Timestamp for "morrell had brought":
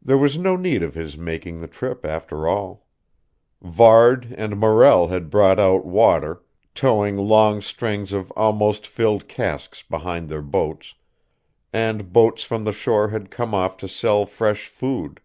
4.56-5.58